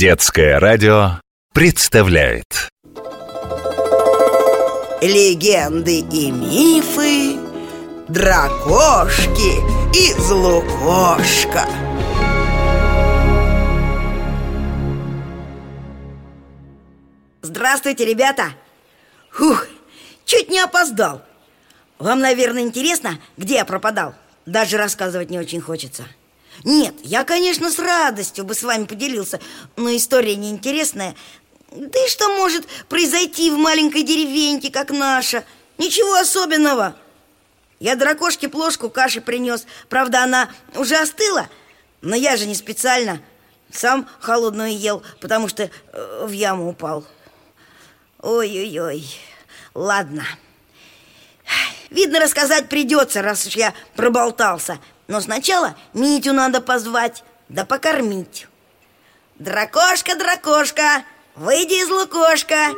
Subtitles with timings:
[0.00, 1.20] Детское радио
[1.52, 2.70] представляет
[5.02, 7.38] Легенды и мифы
[8.08, 9.60] Дракошки
[9.94, 11.66] из Лукошка
[17.42, 18.54] Здравствуйте, ребята!
[19.32, 19.66] Фух,
[20.24, 21.20] чуть не опоздал
[21.98, 24.14] Вам, наверное, интересно, где я пропадал?
[24.46, 26.06] Даже рассказывать не очень хочется
[26.64, 29.40] Нет, я, конечно, с радостью бы с вами поделился
[29.76, 31.14] Но история неинтересная.
[31.70, 35.44] Да и что может произойти в маленькой деревеньке, как наша?
[35.78, 36.96] Ничего особенного.
[37.78, 41.48] Я дракошке плошку каши принес Правда, она уже остыла
[42.02, 43.22] Но я же не специально
[43.72, 47.06] Сам холодную ел, потому что э, в яму упал.
[48.20, 49.06] Ой-ой-ой,
[49.74, 50.26] ладно.
[51.88, 54.78] Видно, рассказать придется, раз уж я проболтался
[55.10, 58.46] Но сначала Митю надо позвать, да покормить.
[59.40, 61.02] Дракошка, дракошка,
[61.34, 62.68] выйди из лукошка.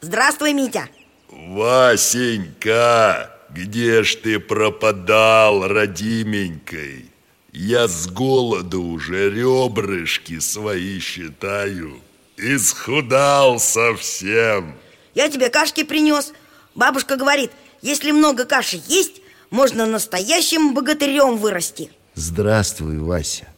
[0.00, 0.88] Здравствуй, Митя.
[1.28, 7.10] Васенька, где ж ты пропадал, родименькой?
[7.50, 12.00] Я с голоду уже ребрышки свои считаю.
[12.36, 14.76] Исхудал совсем.
[15.16, 16.32] Я тебе кашки принес
[16.78, 17.50] Бабушка говорит,
[17.82, 21.90] если много каши есть Можно настоящим богатырем вырасти.
[22.14, 23.48] Здравствуй, Вася.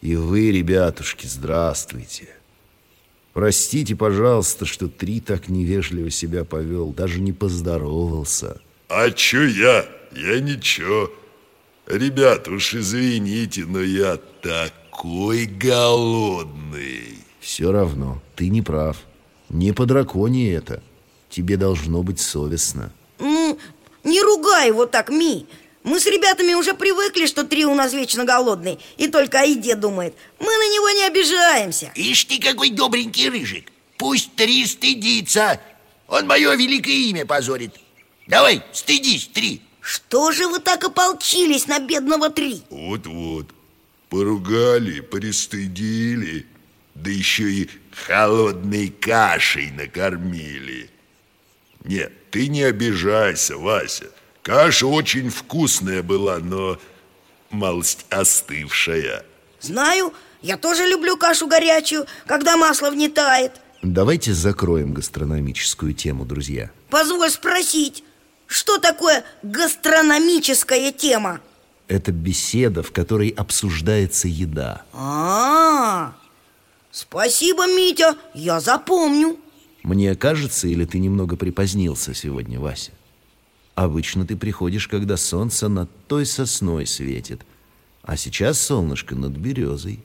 [0.00, 2.28] И вы, ребятушки, здравствуйте.
[3.32, 8.60] Простите, пожалуйста, что Три так невежливо себя повел Даже не поздоровался.
[8.88, 9.84] А чё я?
[10.12, 11.10] Я ничего.
[11.86, 17.18] Ребят, уж извините, но я такой голодный.
[17.40, 18.96] Все равно, ты не прав.
[19.50, 20.82] Не по драконе это.
[21.30, 22.92] Тебе должно быть совестно
[24.56, 25.46] ругай его так, Ми.
[25.82, 29.76] Мы с ребятами уже привыкли, что Три у нас вечно голодный И только о еде
[29.76, 30.14] думает.
[30.40, 31.92] Мы на него не обижаемся.
[31.94, 33.70] Ишь ты какой добренький рыжик.
[33.96, 35.60] Пусть Три стыдится.
[36.08, 37.72] Он мое великое имя позорит.
[38.26, 39.62] Давай, стыдись, Три.
[39.80, 42.62] Что же вы так ополчились на бедного Три?
[42.70, 43.46] Вот-вот.
[44.08, 46.46] Поругали, пристыдили.
[46.94, 47.70] Да еще и
[48.06, 50.90] холодной кашей накормили.
[51.84, 54.06] Нет, ты не обижайся, Вася
[54.46, 56.78] Каша очень вкусная была, но
[57.50, 59.24] малость остывшая
[59.60, 66.70] Знаю, я тоже люблю кашу горячую, когда масло не тает Давайте закроем гастрономическую тему, друзья
[66.90, 68.04] Позволь спросить,
[68.46, 71.40] что такое гастрономическая тема?
[71.88, 76.12] Это беседа, в которой обсуждается еда А, -а, -а.
[76.92, 79.40] спасибо, Митя, я запомню
[79.82, 82.92] Мне кажется, или ты немного припозднился сегодня, Вася?
[83.76, 87.42] Обычно ты приходишь, когда солнце над той сосной светит
[88.02, 90.02] А сейчас солнышко над березой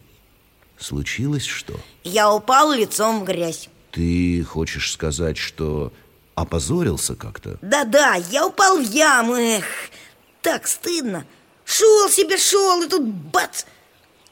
[0.77, 1.79] Случилось что?
[2.03, 5.93] Я упал лицом в грязь Ты хочешь сказать, что
[6.35, 7.57] опозорился как-то?
[7.61, 9.65] Да-да, я упал в яму, эх,
[10.41, 11.25] так стыдно
[11.63, 13.63] Шел себе, шел, и тут бац!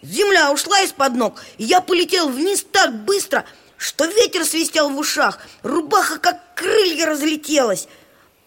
[0.01, 3.45] Земля ушла из-под ног, и я полетел вниз так быстро,
[3.77, 7.87] что ветер свистел в ушах, рубаха как крылья разлетелась.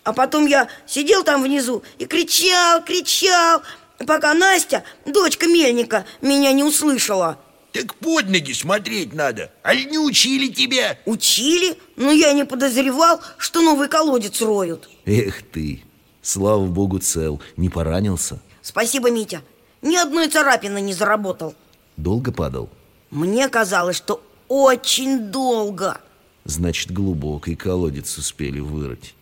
[0.04, 3.62] А потом я сидел там внизу и кричал, кричал,
[4.06, 7.38] пока Настя, дочка мельника, меня не услышала.
[7.72, 10.98] Так под ноги смотреть надо, аль не учили тебя?
[11.06, 14.90] Учили, но я не подозревал, что новый колодец роют.
[15.06, 15.82] Эх ты,
[16.20, 18.40] слава богу цел, не поранился?
[18.60, 19.42] Спасибо, Митя,
[19.80, 21.54] ни одной царапины не заработал.
[21.96, 22.68] Долго падал?
[23.10, 26.00] Мне казалось, что очень долго.
[26.44, 29.14] Значит, глубокий колодец успели вырыть.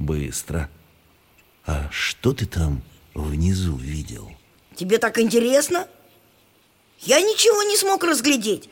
[0.00, 0.70] Быстро.
[1.66, 2.80] А что ты там
[3.12, 4.32] внизу видел?
[4.74, 5.86] Тебе так интересно?
[7.00, 8.70] Я ничего не смог разглядеть.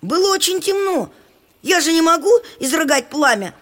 [0.00, 1.12] Было очень темно.
[1.60, 2.30] Я же не могу
[2.60, 3.54] изрыгать пламя.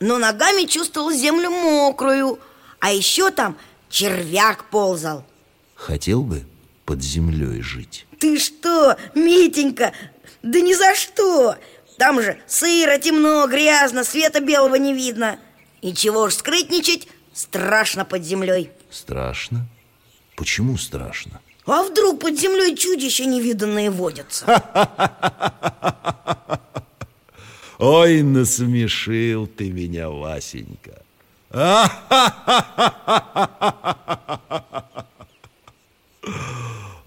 [0.00, 2.38] Но ногами чувствовал землю мокрую.
[2.78, 3.56] А еще там
[3.88, 5.24] червяк ползал.
[5.74, 6.44] Хотел бы
[6.84, 8.06] под землей жить?
[8.18, 9.94] Ты что, Митенька?
[10.42, 11.56] Да ни за что!
[11.96, 15.38] Там же сыро, темно, грязно, света белого не видно.
[15.82, 18.70] И чего уж скрытничать, страшно под землей.
[18.90, 19.66] Страшно?
[20.36, 21.40] Почему страшно?
[21.66, 24.46] А вдруг под землей чудища невиданные водятся?
[27.78, 31.02] Ой, насмешил ты меня, Васенька.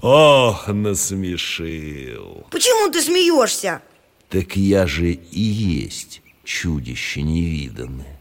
[0.01, 2.45] Ох, насмешил.
[2.51, 3.81] Почему ты смеешься?
[4.29, 8.18] Так я же и есть чудище невиданное.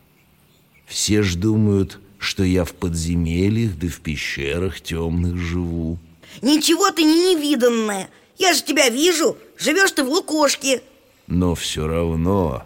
[0.88, 5.98] Все ж думают, что я в подземельях да в пещерах темных живу.
[6.42, 8.08] Ничего ты не невиданное
[8.38, 10.82] Я же тебя вижу, живешь ты в Лукошке
[11.26, 12.64] Но все равно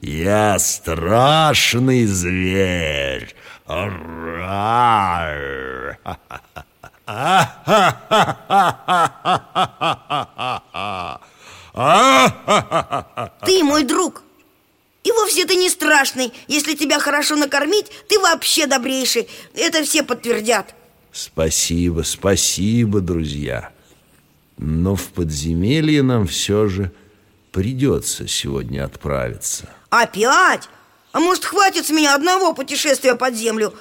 [0.00, 3.34] я страшный зверь
[3.66, 4.78] Рар.
[13.44, 14.22] Ты мой друг
[15.08, 16.34] И вовсе ты не страшный.
[16.48, 19.26] Если тебя хорошо накормить, ты вообще добрейший.
[19.54, 20.74] Это все подтвердят.
[21.12, 23.72] Спасибо, спасибо, друзья.
[24.58, 26.92] Но в подземелье нам все же
[27.52, 29.70] придется сегодня отправиться.
[29.88, 30.68] Опять?
[31.12, 33.72] А может, хватит с меня одного путешествия под землю?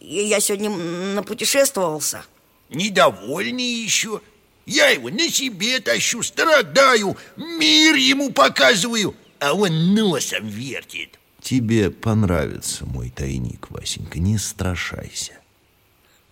[0.00, 2.26] Я сегодня напутешествовался.
[2.68, 4.20] Недовольный еще
[4.66, 11.18] Я его на себе тащу, страдаю Мир ему показываю А он носом вертит.
[11.40, 15.34] Тебе понравится мой тайник, Васенька, не страшайся.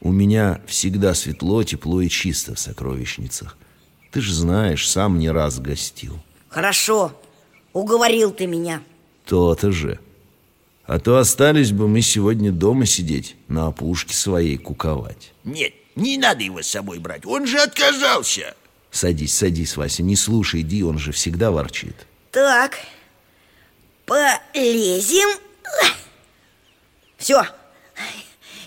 [0.00, 3.56] У меня всегда светло, тепло и чисто в сокровищницах.
[4.10, 6.18] Ты ж знаешь, сам не раз гостил.
[6.48, 7.12] Хорошо,
[7.72, 8.82] уговорил ты меня.
[9.24, 10.00] То-то же.
[10.84, 15.32] А то остались бы мы сегодня дома сидеть На опушке своей куковать.
[15.44, 18.54] Нет, не надо его с собой брать, он же отказался.
[18.90, 22.78] Садись, садись, Вася, не слушай Ди, он же всегда ворчит Так,
[24.05, 25.28] полезем.
[27.17, 27.43] Все,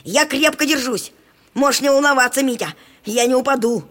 [0.03, 1.11] я крепко держусь.
[1.53, 2.73] Можешь не волноваться, Митя,
[3.05, 3.83] я не упаду.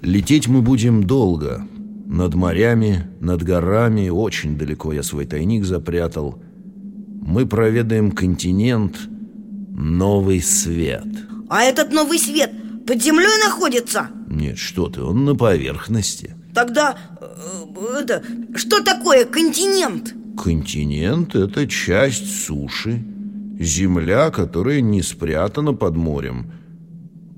[0.00, 1.66] Лететь мы будем долго.
[2.06, 4.08] Над морями, над горами.
[4.08, 6.42] Очень далеко я свой тайник запрятал.
[7.22, 8.96] Мы проведаем континент.
[9.70, 11.06] Новый свет.
[11.48, 12.52] А этот новый свет
[12.86, 14.10] под землей находится?
[14.28, 18.22] Нет, что ты, он на поверхности Тогда, э, это,
[18.54, 20.14] что такое континент?
[20.42, 23.02] Континент– это часть суши
[23.58, 26.46] Земля, которая не спрятана под морем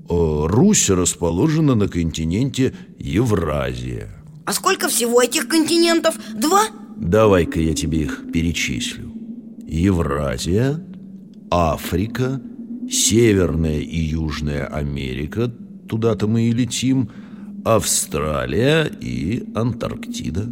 [0.09, 4.09] Э, Русь расположена на континенте Евразия
[4.45, 6.15] А сколько всего этих континентов?
[6.33, 6.61] Два?
[6.95, 9.11] Давай-ка я тебе их перечислю
[9.67, 10.81] Евразия,
[11.51, 12.39] Африка,
[12.89, 15.51] Северная и Южная Америка
[15.89, 17.09] Туда-то мы и летим
[17.75, 20.47] Австралия и Антарктида.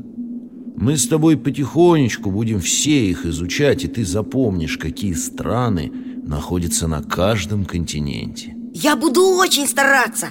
[0.76, 5.94] Мы с тобой потихонечку будем все их изучать И ты запомнишь, какие страны
[6.26, 8.54] находятся на каждом континенте.
[8.74, 10.28] Я буду очень стараться.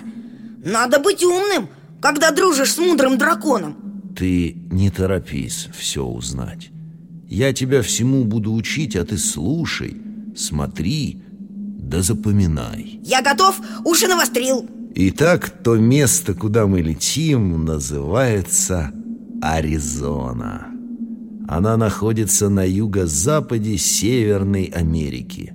[0.62, 1.70] Надо быть умным,
[2.02, 4.12] когда дружишь с мудрым драконом.
[4.14, 6.68] Ты не торопись все узнать.
[7.26, 9.96] Я тебя всему буду учить, а ты слушай,
[10.36, 11.22] смотри,
[11.78, 13.00] да запоминай.
[13.02, 18.92] Я готов, уши навострил Итак, то место, куда мы летим, называется
[19.42, 20.68] Аризона.
[21.48, 25.52] Она находится на юго-западе Северной Америки.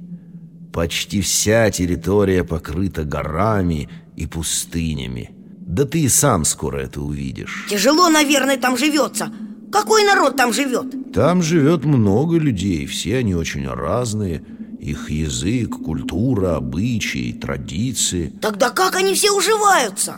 [0.74, 3.88] Почти вся территория покрыта горами
[4.18, 5.32] и пустынями.
[5.62, 7.68] Да ты и сам скоро это увидишь.
[7.70, 9.32] Тяжело, наверное, там живется
[9.72, 11.14] Какой народ там живет?
[11.14, 14.44] Там живет много людей, все они очень разные.
[14.80, 18.32] Их язык, культура, обычаи, традиции.
[18.42, 20.18] Тогда как они все уживаются?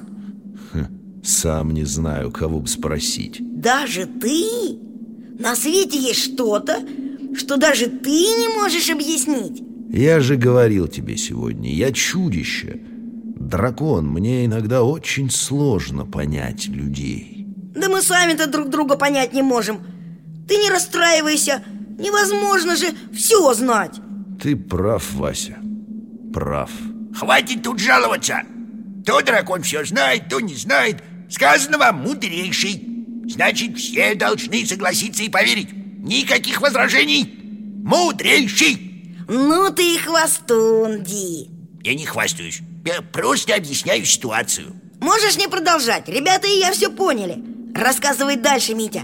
[1.24, 3.38] Сам не знаю, кого бы спросить.
[3.40, 4.80] Даже ты?
[5.40, 6.80] На свете есть что-то,
[7.36, 12.82] что даже ты не можешь объяснить Я же говорил тебе сегодня, я чудище.
[12.84, 17.48] Дракон, мне иногда очень сложно понять людей.
[17.76, 19.80] Да мы сами-то друг друга понять не можем
[20.48, 21.64] Ты не расстраивайся
[21.98, 24.00] Невозможно же все знать
[24.42, 25.58] Ты прав, Вася,
[26.34, 26.72] прав.
[27.14, 28.42] Хватит тут жаловаться.
[29.06, 31.04] То дракон все знает, то не знает.
[31.30, 32.82] Сказано вам мудрейший.
[33.28, 35.70] Значит, все должны согласиться и поверить.
[36.00, 37.24] Никаких возражений.
[37.84, 39.26] Мудрейший.
[39.28, 41.48] Ну ты и хвостун, Ди
[41.84, 42.62] Я не хвастаюсь.
[42.84, 44.74] Я просто объясняю ситуацию.
[45.00, 47.44] Можешь не продолжать, ребята и я все поняли.
[47.76, 49.04] Рассказывай дальше, Митя.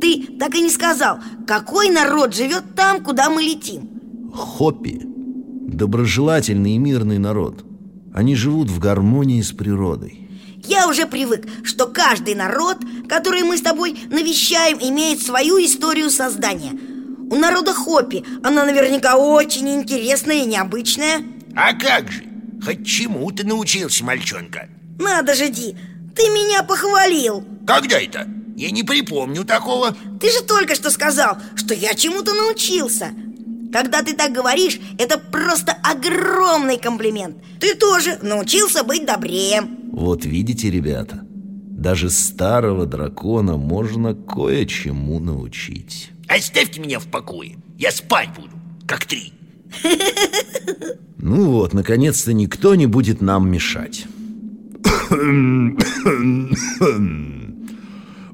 [0.00, 3.95] Ты так и не сказал, какой народ живет там, куда мы летим
[4.36, 7.64] Хоппи– доброжелательный и мирный народ.
[8.12, 10.28] Они живут в гармонии с природой.
[10.64, 12.76] Я уже привык, что каждый народ,
[13.08, 16.72] который мы с тобой навещаем, имеет свою историю создания
[17.30, 21.22] У народа Хоппи она наверняка очень интересная и необычная
[21.54, 22.24] А как же?
[22.64, 25.76] Хоть чему-то научился мальчонка Надо же, Ди,
[26.16, 28.26] ты меня похвалил Когда это?
[28.56, 33.12] Я не припомню такого Ты же только что сказал, что я чему-то научился
[33.76, 40.70] Когда ты так говоришь, это просто огромный комплимент Ты тоже научился быть добрее Вот видите,
[40.70, 46.10] ребята, даже старого дракона можно кое-чему научить.
[46.26, 48.48] Оставьте меня в покое Я спать буду,
[48.86, 49.34] как три
[51.18, 54.06] Ну вот, наконец-то никто не будет нам мешать.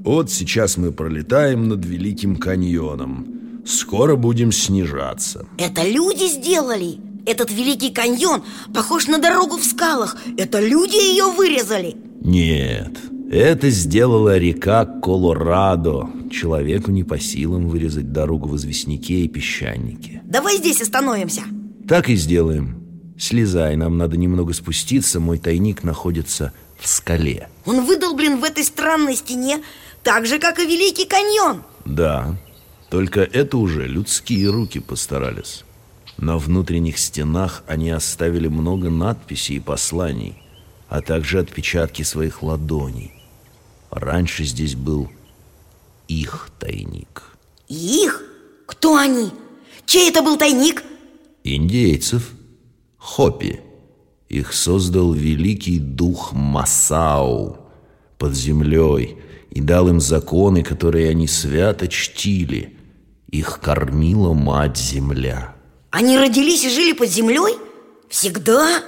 [0.05, 3.42] Вот сейчас мы пролетаем над Великим каньоном.
[3.65, 5.47] Скоро будем снижаться.
[5.59, 6.99] Это люди сделали.
[7.25, 8.43] Этот великий каньон
[8.75, 10.17] похож на дорогу в скалах.
[10.37, 11.97] Это люди ее вырезали.
[12.21, 12.99] Нет,
[13.31, 16.09] это сделала река Колорадо.
[16.31, 20.23] Человеку не по силам вырезать дорогу в известняке и песчанике.
[20.25, 21.43] Давай здесь остановимся.
[21.89, 22.83] Так и сделаем.
[23.19, 27.49] Слезай, нам надо немного спуститься Мой тайник находится в скале.
[27.67, 29.63] Он выдолблен в этой странной стене
[30.03, 31.63] Так же, как и Великий каньон.
[31.85, 32.37] Да,
[32.93, 35.65] только это уже людские руки постарались
[36.19, 40.35] На внутренних стенах они оставили много надписей и посланий
[40.91, 43.15] А также отпечатки своих ладоней
[43.91, 45.11] Раньше здесь был
[46.07, 47.23] их тайник
[47.67, 48.23] Их?
[48.67, 49.31] Кто они?
[49.87, 50.83] Чей это был тайник?
[51.45, 52.31] Индейцев
[52.99, 53.61] Хопи
[54.29, 57.57] Их создал великий дух Масау
[58.19, 59.17] Под землей
[59.51, 62.77] И дал им законы, которые они свято чтили
[63.33, 65.55] Их кормила мать-земля
[65.91, 67.57] Они родились и жили под землей?
[68.11, 68.83] Всегда?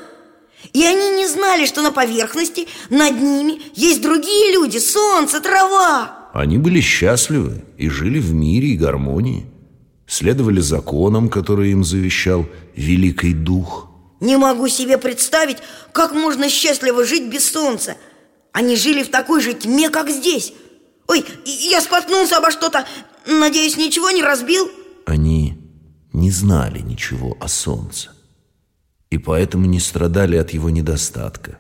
[0.74, 6.30] И они не знали, что на поверхности, над ними, есть другие люди, солнце, трава.
[6.34, 9.46] Они были счастливы и жили в мире и гармонии.
[10.06, 12.44] Следовали законам, которые им завещал
[12.76, 13.88] Великий Дух.
[14.20, 15.58] Не могу себе представить,
[15.92, 17.96] как можно счастливо жить без солнца.
[18.52, 20.52] Они жили в такой же тьме, как здесь.
[21.06, 22.86] Ой, я споткнулся обо что-то
[23.26, 24.70] Надеюсь, ничего не разбил?
[25.06, 25.58] Они
[26.12, 28.10] не знали ничего о солнце
[29.10, 31.58] И поэтому не страдали от его недостатка.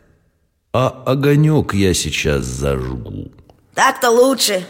[0.72, 3.32] А огонек я сейчас зажгу.
[3.74, 4.66] Так-то лучше.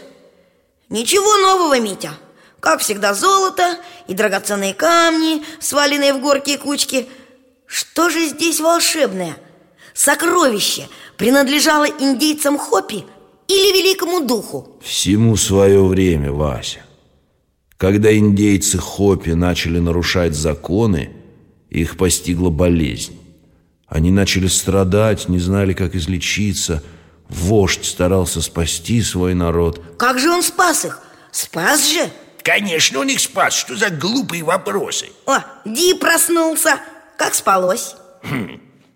[0.89, 2.11] Ничего нового, Митя.
[2.59, 7.07] Как всегда, золото и драгоценные камни, сваленные в горки и кучки.
[7.65, 9.35] Что же здесь волшебное?
[9.93, 10.87] Сокровище
[11.17, 13.05] принадлежало индейцам Хопи
[13.47, 14.77] или великому духу?
[14.81, 16.79] Всему свое время, Вася
[17.77, 21.11] Когда индейцы Хопи начали нарушать законы
[21.69, 23.17] Их постигла болезнь
[23.87, 26.83] Они начали страдать, не знали, как излечиться
[27.29, 31.01] Вождь старался спасти свой народ Как же он спас их?
[31.31, 32.09] Спас же?
[32.43, 33.55] Конечно, он их спас.
[33.55, 35.07] Что за глупые вопросы?
[35.25, 36.79] О, Ди проснулся
[37.17, 37.95] Как спалось?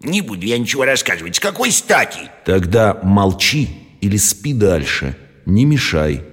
[0.02, 1.36] Не буду я ничего рассказывать.
[1.36, 2.32] С какой стати?
[2.46, 6.24] Тогда молчи или спи дальше Не мешай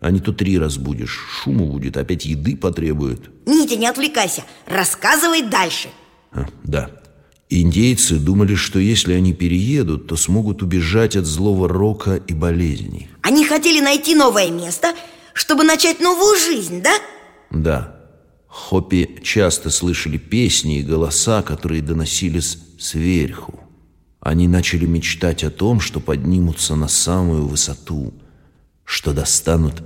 [0.00, 3.30] А не то три разбудишь Шуму будет, опять еды потребует.
[3.46, 5.88] Митя, не отвлекайся Рассказывай дальше.
[6.32, 6.90] А, Да.
[7.54, 13.08] Индейцы думали, что если они переедут, то смогут убежать от злого рока и болезней.
[13.20, 14.94] Они хотели найти новое место
[15.34, 16.94] Чтобы начать новую жизнь, да?
[17.50, 18.02] Да,
[18.52, 23.58] Хопи часто слышали песни и голоса, которые доносились сверху.
[24.22, 28.14] Они начали мечтать о том, что поднимутся на самую высоту,
[28.84, 29.82] что достанут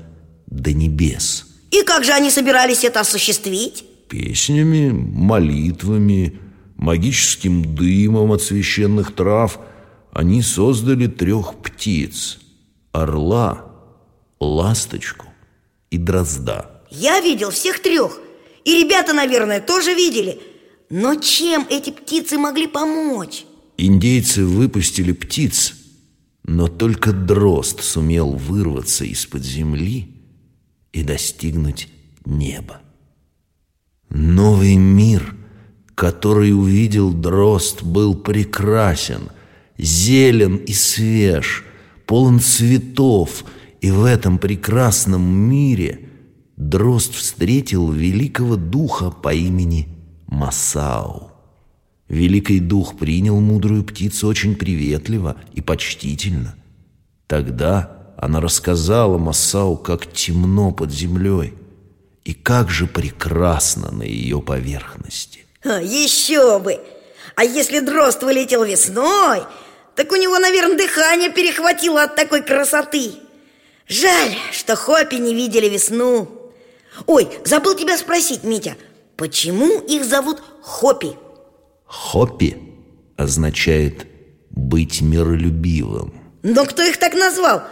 [0.46, 1.46] до небес.
[1.70, 3.84] И как же они собирались это осуществить?
[4.10, 6.38] Песнями, молитвами,
[6.76, 9.58] магическим дымом от священных трав
[10.12, 12.38] они создали трех птиц–
[12.92, 13.64] орла,
[14.38, 15.26] ласточку
[15.90, 16.82] и дрозда.
[16.90, 18.20] Я видел всех трех
[18.64, 20.40] И ребята, наверное, тоже видели
[20.88, 23.44] Но чем эти птицы могли помочь?
[23.78, 25.74] Индейцы выпустили птиц,
[26.44, 30.14] но только дрозд сумел вырваться из-под земли
[30.92, 31.88] и достигнуть
[32.24, 32.80] неба.
[34.08, 35.34] Новый мир,
[35.94, 39.28] который увидел дрозд, был прекрасен,
[39.76, 41.64] зелен и свеж,
[42.06, 43.44] полон цветов,
[43.82, 46.08] и в этом прекрасном мире
[46.56, 49.88] дрозд встретил великого духа по имени
[50.26, 51.35] Масау.
[52.08, 56.54] Великий дух принял мудрую птицу очень приветливо и почтительно.
[57.26, 61.54] Тогда она рассказала Масау, как темно под землей
[62.24, 65.44] и как же прекрасно на ее поверхности.
[65.64, 66.78] А, еще бы!
[67.34, 69.42] А если дрозд вылетел весной,
[69.94, 73.12] так у него, наверное, дыхание перехватило от такой красоты.
[73.88, 76.52] Жаль, что Хопи не видели весну.
[77.06, 78.76] Ой, забыл тебя спросить, Митя,
[79.16, 81.16] почему их зовут Хопи?
[81.86, 82.56] Хоппи
[83.16, 84.06] означает
[84.50, 86.14] «быть миролюбивым».
[86.42, 87.62] Но кто их так назвал?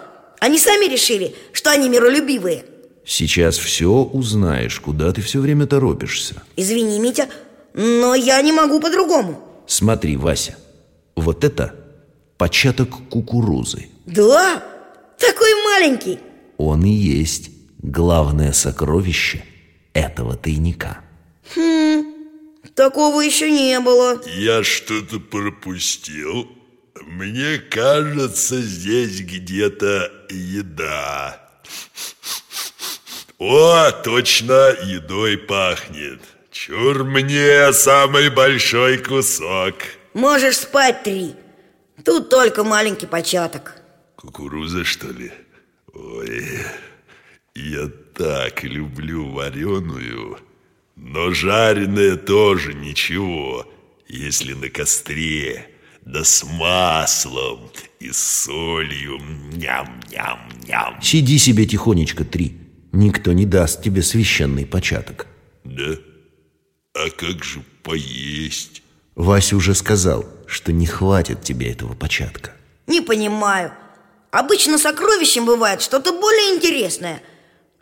[0.40, 2.64] Они сами решили, что они миролюбивые.
[3.04, 6.42] Сейчас все узнаешь, куда ты все время торопишься.
[6.56, 7.28] Извини, Митя,
[7.74, 9.40] но я не могу по-другому.
[9.66, 10.56] Смотри, Вася,
[11.14, 11.74] вот это
[12.36, 13.88] початок кукурузы.
[14.06, 14.62] Да?
[15.18, 16.18] Такой маленький.
[16.56, 19.44] Он и есть главное сокровище
[19.92, 20.98] этого тайника.
[22.74, 24.20] Такого еще не было.
[24.26, 26.50] Я что-то пропустил.
[27.02, 31.40] Мне кажется, здесь где-то еда.
[33.38, 36.20] О, точно, едой пахнет.
[36.50, 39.74] Чур мне самый большой кусок.
[40.14, 41.34] Можешь спать три.
[42.04, 43.76] Тут только маленький початок.
[44.16, 45.32] Кукуруза, что ли?
[45.92, 46.58] Ой,
[47.54, 50.38] я так люблю вареную
[51.04, 53.66] Но жареная тоже ничего
[54.08, 55.68] Если на костре
[56.00, 57.70] Да с маслом
[58.00, 59.18] и с солью
[59.52, 62.58] Ням-ням-ням Сиди себе тихонечко, Три.
[62.92, 65.26] Никто не даст тебе священный початок.
[65.64, 65.96] Да?
[66.94, 68.82] А как же поесть?
[69.14, 72.52] Вася уже сказал, что не хватит тебе этого початка.
[72.86, 73.72] Не понимаю
[74.30, 77.22] Обычно сокровищем бывает что-то более интересное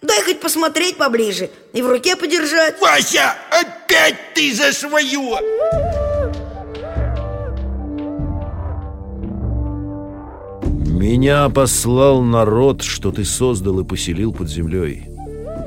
[0.03, 5.39] Дай хоть посмотреть поближе и в руке подержать Вася, опять ты за свое!
[10.87, 15.09] Меня послал народ, что ты создал и поселил под землей.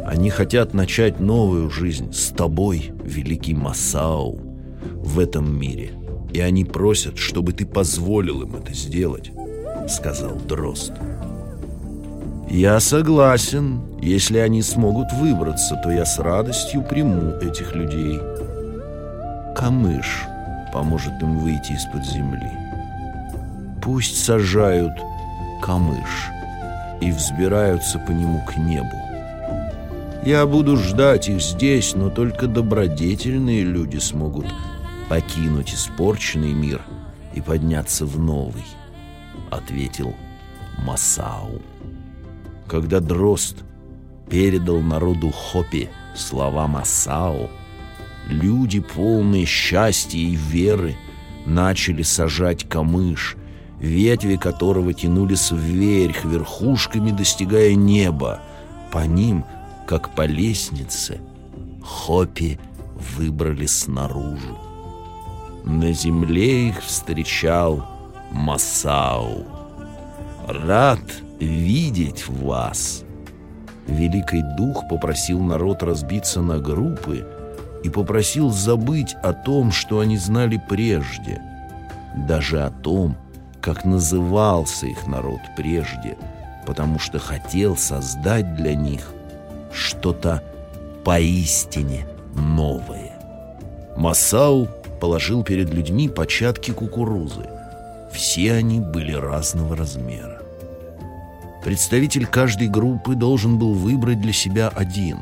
[0.06, 4.39] Они хотят начать новую жизнь с тобой, великий Масау,
[4.82, 5.94] в этом мире.
[6.34, 9.32] И они просят, чтобы ты позволил им это сделать,
[9.89, 10.92] сказал Дрозд.
[12.50, 13.82] Я согласен.
[14.02, 18.20] Если они смогут выбраться, то я с радостью приму этих людей.
[19.56, 20.25] Камыш
[20.72, 22.52] поможет им выйти из-под земли.
[23.82, 24.94] Пусть сажают
[25.62, 26.30] камыш
[27.02, 28.96] и взбираются по нему к небу.
[30.25, 34.48] Я буду ждать их здесь, но только добродетельные люди смогут
[35.08, 36.82] покинуть испорченный мир
[37.34, 38.66] и подняться в новый,
[39.52, 40.14] ответил
[40.84, 41.62] Масау.
[42.67, 43.57] Когда Дрозд
[44.29, 47.50] передал народу Хопи слова Масао,
[48.27, 50.95] люди, полные счастья и веры,
[51.45, 53.36] начали сажать камыш,
[53.79, 58.41] ветви которого тянулись вверх, верхушками достигая неба.
[58.91, 59.45] По ним,
[59.88, 61.19] как по лестнице,
[61.84, 62.58] Хопи
[63.15, 64.58] выбрались наружу.
[65.63, 67.86] На земле их встречал
[68.32, 69.55] Масау.
[70.47, 70.99] «Рад
[71.39, 73.03] видеть вас!»
[73.88, 77.25] Великий Дух попросил народ разбиться на группы
[77.84, 81.41] и попросил забыть о том, что они знали прежде,
[82.27, 83.17] даже о том,
[83.60, 86.15] как назывался их народ прежде,
[86.67, 89.13] потому что хотел создать для них
[89.71, 90.43] что-то
[91.03, 92.05] поистине
[92.36, 93.13] новое.
[93.97, 94.67] Масау
[95.01, 97.49] положил перед людьми початки кукурузы.
[98.12, 100.35] Все они были разного размера.
[101.65, 105.21] Представитель каждой группы должен был выбрать для себя один.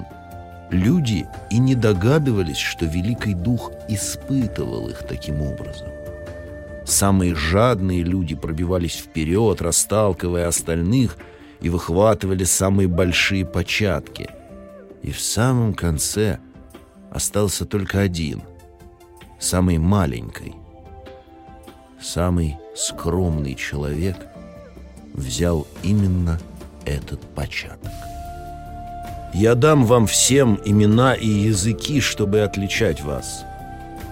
[0.71, 5.88] Люди и не догадывались, что Великий Дух испытывал их таким образом.
[6.86, 11.15] Самые жадные люди пробивались вперед, расталкивая остальных,
[11.62, 14.27] и выхватывали самые большие початки.
[15.01, 16.39] И в самом конце
[17.10, 18.41] остался только один,
[19.39, 20.56] самый маленький.
[22.01, 24.17] Самый скромный человек
[25.13, 26.39] взял именно
[26.86, 27.91] этот початок.
[29.34, 33.45] Я дам вам всем имена и языки, чтобы отличать вас.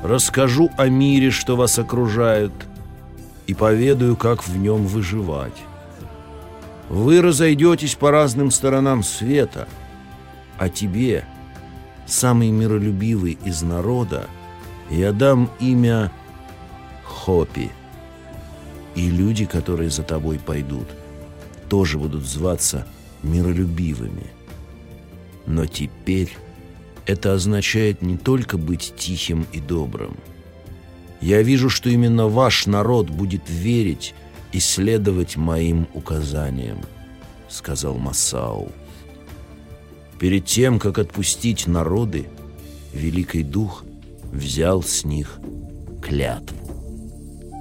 [0.03, 2.51] Расскажу о мире, что вас окружает,
[3.45, 5.57] и поведаю, как в нем выживать.
[6.89, 9.67] Вы разойдетесь по разным сторонам света,
[10.57, 11.25] а тебе,
[12.05, 14.27] самый миролюбивый из народа,
[14.89, 16.11] я дам имя
[17.03, 17.71] Хопи.
[18.95, 20.87] И люди, которые за тобой пойдут,
[21.69, 22.85] тоже будут зваться
[23.23, 24.27] миролюбивыми.
[25.45, 26.35] Но теперь
[27.05, 30.17] это означает не только быть тихим и добрым.
[31.21, 34.13] Я вижу, что именно ваш народ будет верить
[34.51, 36.79] и следовать моим указаниям,
[37.47, 38.71] сказал Масау.
[40.19, 42.27] Перед тем, как отпустить народы,
[42.93, 43.83] Великий Дух
[44.31, 45.39] взял с них
[46.01, 46.57] клятву.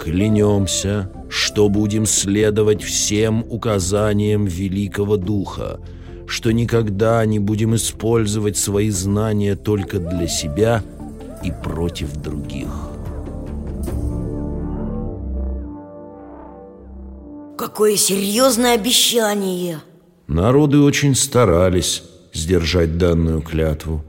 [0.01, 1.11] Клянемся,
[1.50, 5.80] что будем следовать всем указаниям Великого Духа,
[6.28, 10.84] что никогда не будем использовать свои знания только для себя
[11.42, 12.68] и против других.
[17.58, 19.80] Какое серьезное обещание
[20.28, 24.04] Народы очень старались сдержать данную клятву.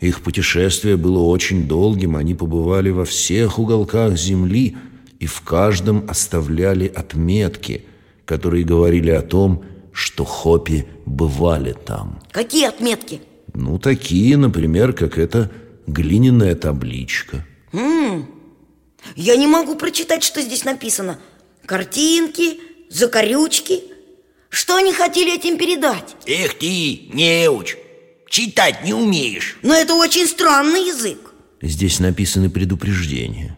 [0.00, 4.76] Их путешествие было очень долгим, они побывали во всех уголках земли
[5.22, 7.84] и в каждом оставляли отметки,
[8.24, 12.20] которые говорили о том, что Хопи бывали там.
[12.32, 13.20] Какие отметки?
[13.54, 15.48] Ну, такие, например, как эта
[15.86, 17.46] глиняная табличка.
[19.14, 21.20] Я не могу прочитать, что здесь написано
[21.66, 22.58] Картинки,
[22.90, 23.80] закорючки
[24.48, 26.16] Что они хотели этим передать?
[26.26, 27.76] Эх ты, неуч,
[28.28, 33.56] читать не умеешь Но это очень странный язык Здесь написаны предупреждения.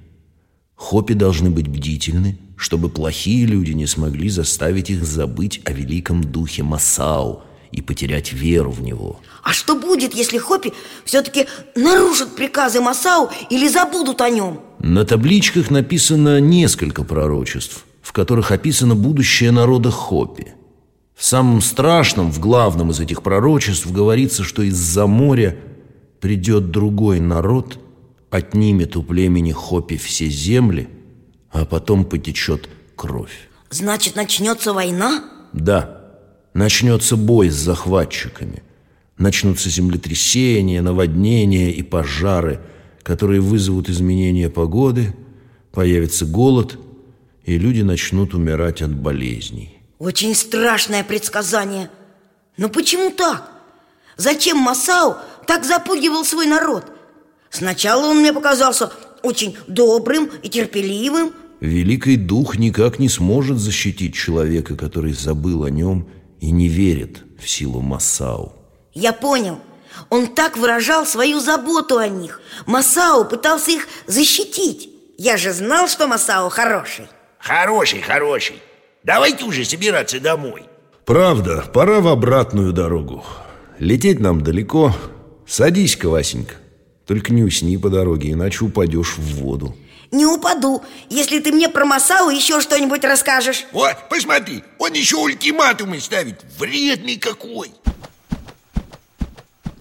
[0.84, 6.62] Хопи должны быть бдительны, чтобы плохие люди не смогли заставить их забыть о великом духе
[6.62, 7.40] Масау
[7.72, 9.18] и потерять веру в него.
[9.42, 10.74] А что будет, если Хопи
[11.06, 14.60] все-таки нарушат приказы Масау или забудут о нем?
[14.78, 20.48] На табличках написано несколько пророчеств, в которых описано будущее народа Хопи.
[21.16, 25.56] В самом страшном, в главном из этих пророчеств говорится, что из-за моря
[26.20, 27.78] придет другой народ,
[28.34, 30.88] отнимет у племени Хопи все земли,
[31.52, 33.48] а потом потечет кровь.
[33.70, 35.24] Значит, начнется война?
[35.52, 36.00] Да,
[36.52, 38.64] начнется бой с захватчиками.
[39.18, 42.58] Начнутся землетрясения, наводнения и пожары,
[43.04, 45.14] которые вызовут изменения погоды,
[45.70, 46.76] появится голод,
[47.44, 49.78] и люди начнут умирать от болезней.
[50.00, 51.88] Очень страшное предсказание
[52.56, 53.48] Но почему так?
[54.16, 55.16] Зачем Масау
[55.46, 56.93] так запугивал свой народ?
[57.54, 58.90] Сначала он мне показался
[59.22, 66.08] очень добрым и терпеливым Великий Дух никак не сможет защитить человека, который забыл о нем
[66.40, 68.52] и не верит в силу Масау.
[68.92, 69.60] Я понял
[70.10, 76.08] Он так выражал свою заботу о них Масау пытался их защитить Я же знал, что
[76.08, 77.06] Масау хороший
[77.38, 78.56] Хороший, хороший
[79.04, 80.64] Давайте уже собираться домой
[81.04, 83.24] Правда, пора в обратную дорогу.
[83.78, 84.92] Лететь нам далеко.
[85.46, 86.54] Садись-ка, Васенька.
[87.06, 89.76] Только не усни по дороге, иначе упадешь в воду.
[90.10, 95.98] Не упаду, если ты мне про Масау еще что-нибудь расскажешь О, посмотри, он еще ультиматумы
[95.98, 97.72] ставит Вредный какой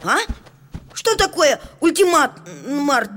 [0.02, 0.18] А?
[0.94, 2.32] Что такое ультимат,
[2.68, 3.12] Март,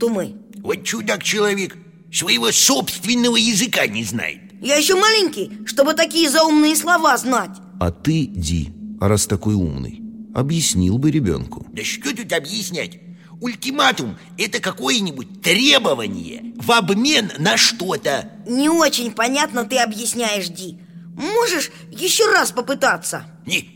[0.00, 0.36] Тумы?
[0.62, 1.76] Вот чудак-человек
[2.10, 8.24] Своего собственного языка не знает Я еще маленький, чтобы такие заумные слова знать А ты,
[8.24, 10.00] Ди, а раз такой умный,
[10.34, 11.66] объяснил бы ребенку.
[11.72, 12.98] Да что тут объяснять?
[13.40, 18.30] Ультиматум– это какое-нибудь требование в обмен на что-то.
[18.46, 20.78] Не очень понятно ты объясняешь, Ди.
[21.16, 23.24] Можешь еще раз попытаться?
[23.46, 23.70] Не...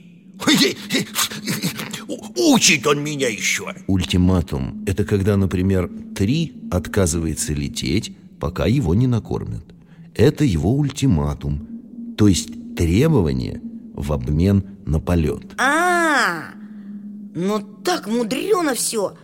[2.37, 3.75] Учит он меня еще.
[3.87, 9.65] Ультиматум– это когда, например, три отказывается лететь, пока его не накормят.
[10.15, 11.69] Это его ультиматум,
[12.17, 13.61] то есть требование
[13.95, 15.55] в обмен на полет.
[15.59, 16.53] А,
[17.35, 19.17] ну так мудрено все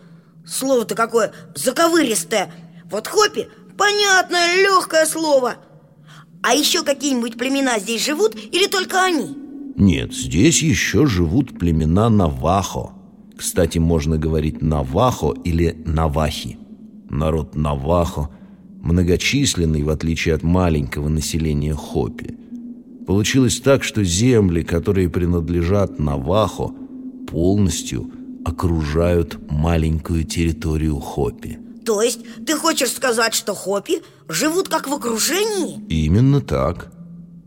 [0.46, 2.50] Слово-то какое заковыристое
[2.90, 5.56] Вот хопи– понятное, легкое слово
[6.42, 9.36] А еще какие-нибудь племена здесь живут или только они?
[9.76, 12.92] Нет, здесь еще живут племена Навахо.
[13.36, 16.58] Кстати, можно говорить Навахо или Навахи.
[17.10, 18.30] Народ Навахо
[18.80, 22.36] многочисленный, в отличие от маленького населения Хопи.
[23.06, 26.74] Получилось так, что земли, которые принадлежат Навахо,
[27.28, 28.10] полностью
[28.46, 31.58] окружают маленькую территорию Хопи.
[31.84, 35.84] То есть ты хочешь сказать, что хопи живут как в окружении?
[35.88, 36.92] Именно так.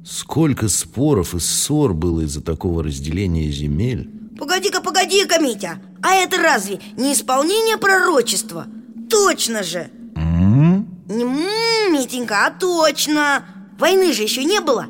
[0.05, 4.09] Сколько споров и ссор было из-за такого разделения земель.
[4.37, 8.67] Погоди-ка, погоди-ка, Митя А это разве не исполнение пророчества?
[9.09, 13.43] Точно же Не м, Митенька, а точно
[13.77, 14.85] Войны же еще не было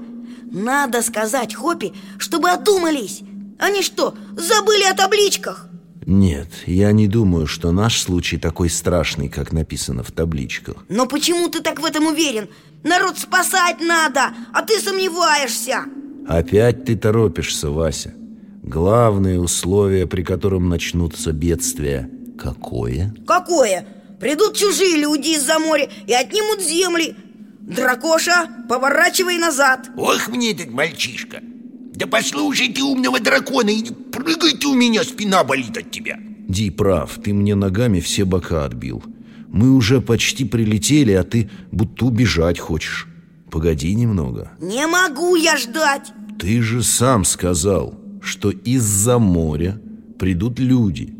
[0.51, 3.21] Надо сказать Хопи, чтобы одумались
[3.57, 5.68] Они что, забыли о табличках?
[6.09, 10.83] Нет, я не думаю, что наш случай такой страшный, как написано в табличках.
[10.89, 12.49] Но почему ты так в этом уверен?
[12.81, 15.83] Народ спасать надо, а ты сомневаешься
[16.27, 18.15] Опять ты торопишься, Вася.
[18.63, 23.13] Главное условие, при котором начнутся бедствия, какое?
[23.27, 23.85] Какое?
[24.19, 27.15] Придут чужие люди из-за моря и отнимут земли
[27.61, 31.41] Дракоша, поворачивай назад Ох мне этот мальчишка
[31.99, 36.17] Да послушай ты умного дракона И не прыгай ты у меня, спина болит от тебя
[36.47, 39.03] Ди прав, ты мне ногами все бока отбил.
[39.49, 43.07] Мы уже почти прилетели, а ты будто убежать хочешь.
[43.51, 44.51] Погоди немного.
[44.59, 49.79] Не могу я ждать Ты же сам сказал, что из-за моря
[50.17, 51.13] придут люди,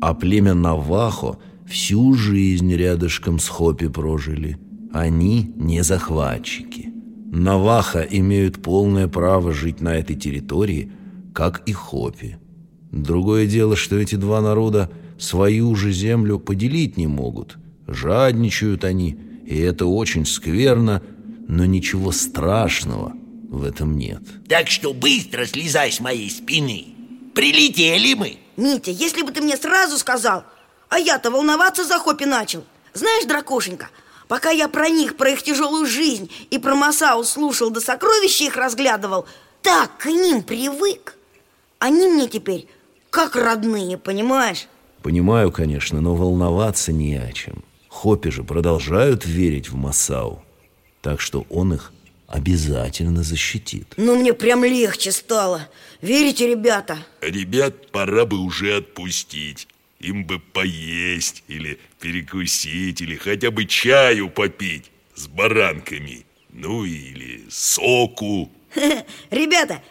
[0.00, 4.56] а племя Навахо всю жизнь рядышком с Хопи прожили.
[4.92, 6.95] Они не захватчики.
[7.32, 10.90] Наваха имеют полное право жить на этой территории,
[11.34, 12.36] как и Хопи.
[12.92, 17.58] Другое дело, что эти два народа свою же землю поделить не могут.
[17.86, 21.02] Жадничают они, и это очень скверно,
[21.48, 23.12] но ничего страшного
[23.48, 24.22] в этом нет.
[24.48, 26.86] Так что быстро слезай с моей спины
[27.34, 30.44] Прилетели мы Митя, если бы ты мне сразу сказал
[30.88, 33.90] А я-то волноваться за Хопи начал Знаешь, дракошенька,
[34.28, 38.56] пока я про них, про их тяжелую жизнь И про Масау слушал да сокровища их
[38.56, 39.26] разглядывал
[39.62, 41.16] Так к ним привык.
[41.78, 42.68] Они мне теперь
[43.10, 44.66] как родные, понимаешь?
[45.02, 47.64] Понимаю, конечно, но волноваться не о чем.
[47.88, 50.42] Хопи же продолжают верить в Масау
[51.00, 51.92] Так что он их
[52.26, 53.94] обязательно защитит.
[53.96, 55.68] Ну, мне прям легче стало.
[56.02, 56.98] Верите, ребята?
[57.20, 59.68] Ребят пора бы уже отпустить
[60.06, 68.52] Им бы поесть или перекусить Или хотя бы чаю попить с баранками Ну или соку.
[69.30, 69.82] Ребята,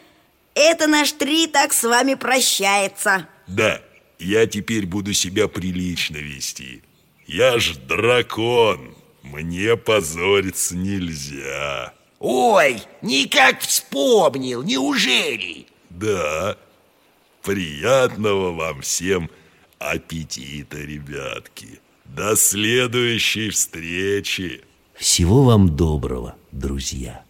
[0.54, 3.28] это наш три так с вами прощается.
[3.48, 3.82] Да,
[4.18, 6.82] я теперь буду себя прилично вести.
[7.28, 11.94] Я ж дракон Мне позориться нельзя.
[12.20, 15.68] Ой, никак вспомнил, неужели?
[15.90, 16.58] Да,
[17.44, 19.30] приятного вам всем
[19.92, 21.80] аппетита, ребятки.
[22.06, 24.62] До следующей встречи.
[24.94, 27.25] Всего вам доброго, друзья.